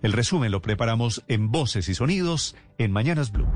[0.00, 3.46] El resumen lo preparamos en Voces y Sonidos en Mañanas Blue.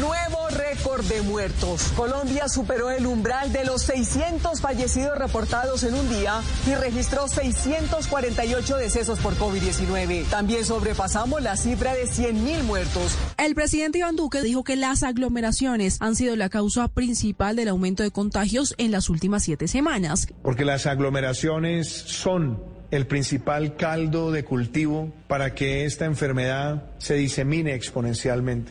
[0.00, 1.92] Nuevo récord de muertos.
[1.94, 8.76] Colombia superó el umbral de los 600 fallecidos reportados en un día y registró 648
[8.76, 10.24] decesos por COVID-19.
[10.30, 13.16] También sobrepasamos la cifra de 100.000 muertos.
[13.36, 18.02] El presidente Iván Duque dijo que las aglomeraciones han sido la causa principal del aumento
[18.02, 20.26] de contagios en las últimas siete semanas.
[20.42, 27.74] Porque las aglomeraciones son el principal caldo de cultivo para que esta enfermedad se disemine
[27.74, 28.70] exponencialmente.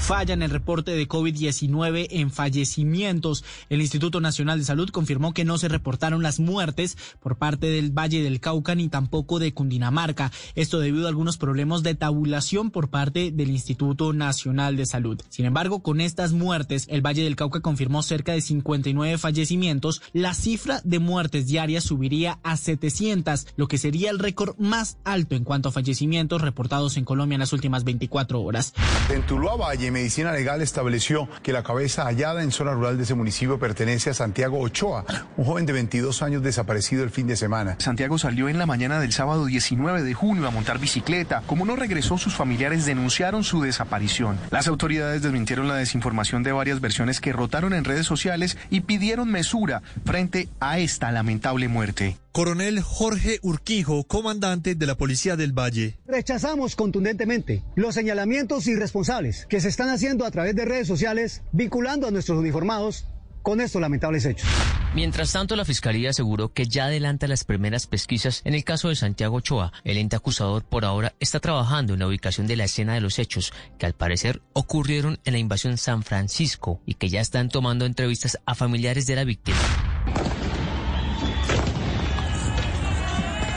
[0.00, 3.44] Falla en el reporte de COVID-19 en fallecimientos.
[3.68, 7.96] El Instituto Nacional de Salud confirmó que no se reportaron las muertes por parte del
[7.96, 10.32] Valle del Cauca ni tampoco de Cundinamarca.
[10.56, 15.20] Esto debido a algunos problemas de tabulación por parte del Instituto Nacional de Salud.
[15.28, 20.02] Sin embargo, con estas muertes, el Valle del Cauca confirmó cerca de 59 fallecimientos.
[20.12, 25.36] La cifra de muertes diarias subiría a 700, lo que sería el récord más alto
[25.36, 28.74] en cuanto a fallecimientos reportados en Colombia en las últimas 24 horas.
[29.08, 33.14] En Tuluá Valle, Medicina Legal estableció que la cabeza hallada en zona rural de ese
[33.14, 35.04] municipio pertenece a Santiago Ochoa,
[35.36, 37.76] un joven de 22 años desaparecido el fin de semana.
[37.78, 41.42] Santiago salió en la mañana del sábado 19 de junio a montar bicicleta.
[41.46, 44.38] Como no regresó, sus familiares denunciaron su desaparición.
[44.50, 49.30] Las autoridades desmintieron la desinformación de varias versiones que rotaron en redes sociales y pidieron
[49.30, 52.16] mesura frente a esta lamentable muerte.
[52.32, 55.98] Coronel Jorge Urquijo, comandante de la Policía del Valle.
[56.06, 62.06] Rechazamos contundentemente los señalamientos irresponsables que se están haciendo a través de redes sociales vinculando
[62.06, 63.06] a nuestros uniformados
[63.42, 64.48] con estos lamentables hechos.
[64.94, 68.96] Mientras tanto, la Fiscalía aseguró que ya adelanta las primeras pesquisas en el caso de
[68.96, 69.72] Santiago Ochoa.
[69.82, 73.18] El ente acusador por ahora está trabajando en la ubicación de la escena de los
[73.18, 77.86] hechos, que al parecer ocurrieron en la invasión San Francisco y que ya están tomando
[77.86, 79.58] entrevistas a familiares de la víctima.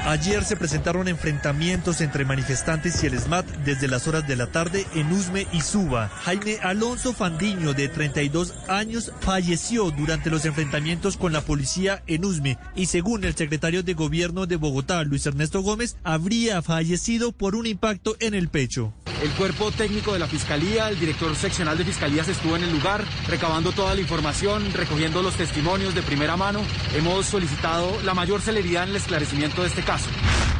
[0.05, 4.85] Ayer se presentaron enfrentamientos entre manifestantes y el SMAT desde las horas de la tarde
[4.95, 6.09] en Usme y Suba.
[6.09, 12.57] Jaime Alonso Fandiño, de 32 años, falleció durante los enfrentamientos con la policía en Usme
[12.75, 17.65] y según el secretario de Gobierno de Bogotá, Luis Ernesto Gómez, habría fallecido por un
[17.65, 18.93] impacto en el pecho.
[19.23, 23.05] El cuerpo técnico de la Fiscalía, el director seccional de Fiscalías estuvo en el lugar
[23.29, 26.59] recabando toda la información, recogiendo los testimonios de primera mano.
[26.93, 30.09] Hemos solicitado la mayor celeridad en el esclarecimiento de este caso.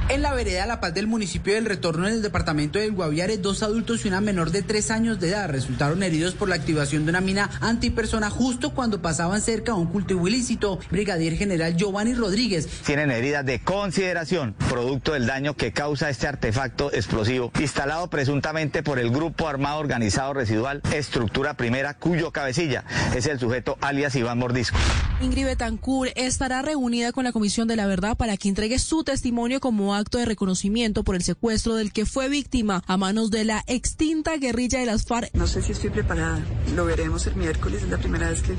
[0.09, 3.64] En la vereda La Paz del municipio del Retorno en el departamento del Guaviare, dos
[3.64, 7.12] adultos y una menor de tres años de edad resultaron heridos por la activación de
[7.12, 10.80] una mina antipersona justo cuando pasaban cerca a un cultivo ilícito.
[10.91, 12.68] Brigadier General Giovanni Rodríguez.
[12.86, 19.00] Tienen heridas de consideración, producto del daño que causa este artefacto explosivo, instalado presuntamente por
[19.00, 22.84] el Grupo Armado Organizado Residual Estructura Primera, cuyo cabecilla
[23.16, 24.78] es el sujeto alias Iván Mordisco.
[25.23, 29.61] Ingrid Betancourt estará reunida con la Comisión de la Verdad para que entregue su testimonio
[29.61, 33.63] como acto de reconocimiento por el secuestro del que fue víctima a manos de la
[33.67, 35.34] extinta guerrilla de las FARC.
[35.34, 36.44] No sé si estoy preparada,
[36.75, 38.53] lo veremos el miércoles, es la primera vez que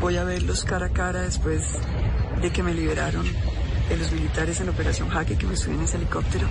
[0.00, 1.64] voy a verlos cara a cara después
[2.40, 3.26] de que me liberaron
[3.88, 6.46] de los militares en la Operación Jaque, que me subí en ese helicóptero.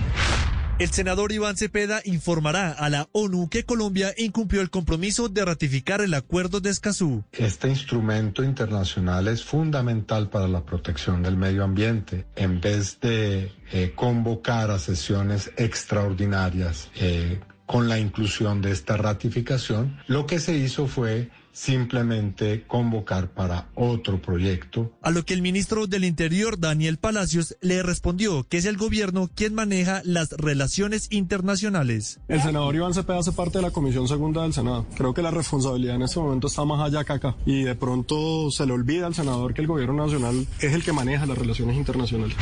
[0.78, 6.02] El senador Iván Cepeda informará a la ONU que Colombia incumplió el compromiso de ratificar
[6.02, 7.24] el acuerdo de Escazú.
[7.32, 12.26] Este instrumento internacional es fundamental para la protección del medio ambiente.
[12.36, 19.98] En vez de eh, convocar a sesiones extraordinarias eh, con la inclusión de esta ratificación,
[20.06, 24.92] lo que se hizo fue simplemente convocar para otro proyecto.
[25.00, 29.30] A lo que el ministro del Interior, Daniel Palacios, le respondió que es el gobierno
[29.34, 32.20] quien maneja las relaciones internacionales.
[32.28, 34.86] El senador Iván Cepeda hace parte de la Comisión Segunda del Senado.
[34.98, 37.36] Creo que la responsabilidad en este momento está más allá que acá.
[37.46, 40.92] Y de pronto se le olvida al senador que el gobierno nacional es el que
[40.92, 42.36] maneja las relaciones internacionales.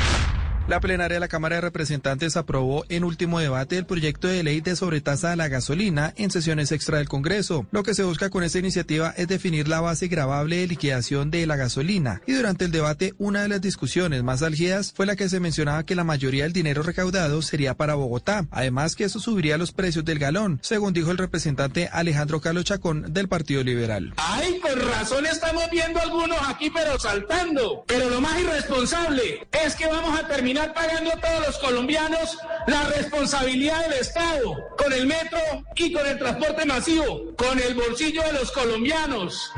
[0.67, 4.63] La plenaria de la Cámara de Representantes aprobó en último debate el proyecto de ley
[4.63, 7.67] de sobretasa a la gasolina en sesiones extra del Congreso.
[7.71, 11.47] Lo que se busca con esta iniciativa es definir la base gravable de liquidación de
[11.47, 12.23] la gasolina.
[12.27, 15.85] Y durante el debate, una de las discusiones más álgidas fue la que se mencionaba
[15.85, 18.47] que la mayoría del dinero recaudado sería para Bogotá.
[18.51, 23.13] Además que eso subiría los precios del galón, según dijo el representante Alejandro Carlos Chacón
[23.13, 24.15] del Partido Liberal.
[24.17, 27.85] Ay, con razón estamos viendo algunos aquí pero saltando.
[27.87, 32.85] Pero lo más irresponsable es que vamos a terminar terminar pagando todos los colombianos la
[32.85, 35.39] responsabilidad del Estado con el metro
[35.75, 39.51] y con el transporte masivo, con el bolsillo de los colombianos.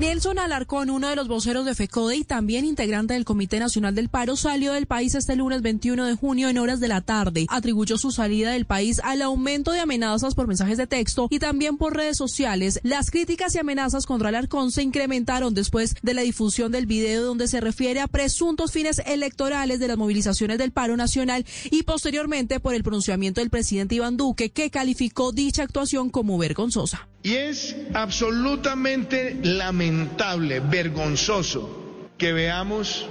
[0.00, 4.08] Nelson Alarcón, uno de los voceros de FECODE y también integrante del Comité Nacional del
[4.08, 7.46] Paro, salió del país este lunes 21 de junio en horas de la tarde.
[7.48, 11.76] Atribuyó su salida del país al aumento de amenazas por mensajes de texto y también
[11.76, 12.80] por redes sociales.
[12.82, 17.46] Las críticas y amenazas contra Alarcón se incrementaron después de la difusión del video donde
[17.46, 22.74] se refiere a presuntos fines electorales de las movilizaciones del paro nacional y posteriormente por
[22.74, 27.06] el pronunciamiento del presidente Iván Duque que calificó dicha actuación como vergonzosa.
[27.24, 33.06] Y es absolutamente lamentable, vergonzoso, que veamos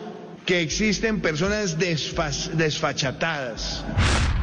[0.46, 3.84] que existen personas desfachatadas.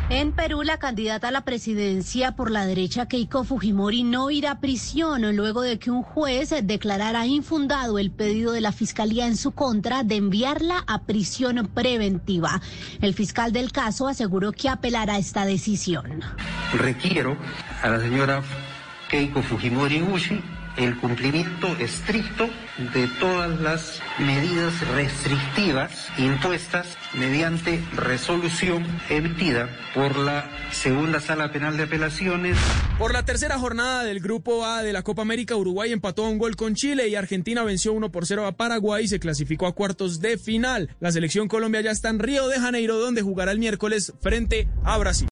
[0.09, 4.61] En Perú, la candidata a la presidencia por la derecha Keiko Fujimori no irá a
[4.61, 9.53] prisión luego de que un juez declarara infundado el pedido de la fiscalía en su
[9.53, 12.61] contra de enviarla a prisión preventiva.
[13.01, 16.25] El fiscal del caso aseguró que apelará esta decisión.
[16.73, 17.37] Requiero
[17.83, 18.43] a la señora
[19.11, 20.41] Keiko Fujimori Uchi
[20.77, 22.49] el cumplimiento estricto
[22.95, 31.85] de todas las medidas restrictivas impuestas mediante resolución emitida por la Segunda Sala Penal de
[31.85, 32.57] Apelaciones.
[32.99, 36.57] Por la tercera jornada del Grupo A de la Copa América, Uruguay empató un gol
[36.57, 40.21] con Chile y Argentina venció 1 por 0 a Paraguay y se clasificó a cuartos
[40.21, 40.95] de final.
[41.01, 44.97] La selección Colombia ya está en Río de Janeiro, donde jugará el miércoles frente a
[44.99, 45.29] Brasil.